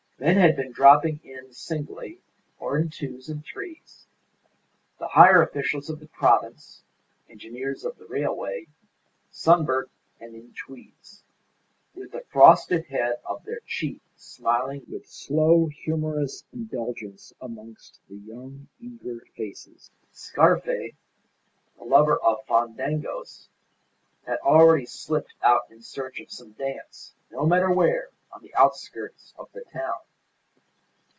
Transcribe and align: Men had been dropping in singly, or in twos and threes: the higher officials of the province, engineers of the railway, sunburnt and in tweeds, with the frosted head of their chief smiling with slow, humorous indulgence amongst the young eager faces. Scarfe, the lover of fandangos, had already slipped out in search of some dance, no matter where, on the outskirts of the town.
Men 0.23 0.37
had 0.37 0.55
been 0.55 0.71
dropping 0.71 1.19
in 1.23 1.51
singly, 1.51 2.19
or 2.59 2.77
in 2.77 2.89
twos 2.89 3.27
and 3.27 3.43
threes: 3.43 4.05
the 4.99 5.07
higher 5.07 5.41
officials 5.41 5.89
of 5.89 5.99
the 5.99 6.05
province, 6.09 6.83
engineers 7.27 7.83
of 7.83 7.97
the 7.97 8.05
railway, 8.05 8.67
sunburnt 9.31 9.89
and 10.19 10.35
in 10.35 10.53
tweeds, 10.53 11.23
with 11.95 12.11
the 12.11 12.23
frosted 12.31 12.85
head 12.85 13.15
of 13.25 13.43
their 13.45 13.61
chief 13.65 13.99
smiling 14.15 14.83
with 14.87 15.07
slow, 15.07 15.65
humorous 15.69 16.43
indulgence 16.53 17.33
amongst 17.41 17.99
the 18.07 18.17
young 18.17 18.67
eager 18.79 19.25
faces. 19.35 19.89
Scarfe, 20.13 20.65
the 21.79 21.83
lover 21.83 22.17
of 22.21 22.45
fandangos, 22.45 23.47
had 24.27 24.37
already 24.41 24.85
slipped 24.85 25.33
out 25.41 25.63
in 25.71 25.81
search 25.81 26.19
of 26.19 26.29
some 26.31 26.51
dance, 26.51 27.15
no 27.31 27.43
matter 27.43 27.71
where, 27.71 28.09
on 28.31 28.43
the 28.43 28.53
outskirts 28.53 29.33
of 29.39 29.49
the 29.53 29.63
town. 29.73 29.95